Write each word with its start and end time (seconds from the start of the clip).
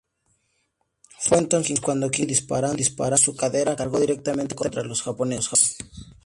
Fue 1.19 1.37
entonces 1.37 1.79
cuando 1.79 2.09
Kingsbury, 2.09 2.33
disparando 2.33 2.77
desde 2.77 3.17
su 3.23 3.35
cadera, 3.35 3.75
cargó 3.75 3.99
directamente 3.99 4.55
contra 4.55 4.81
los 4.81 5.03
japoneses. 5.03 5.77